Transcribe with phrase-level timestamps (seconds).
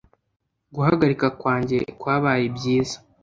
[0.75, 2.97] Guhagarika kwanjye kwabaye byiza